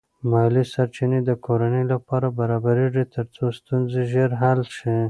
[0.31, 4.95] مالی سرچینې د کورنۍ لپاره برابرېږي ترڅو ستونزې ژر حل شي.